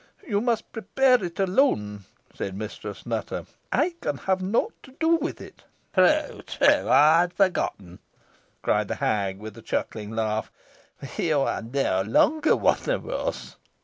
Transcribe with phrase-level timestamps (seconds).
[0.27, 5.39] "You must prepare it alone," said Mistress Nutter; "I can have nought to do with
[5.39, 7.99] it." "True true I had forgotten,"
[8.63, 10.51] cried the hag, with a chuckling laugh
[11.17, 13.57] "you are no longer one of us.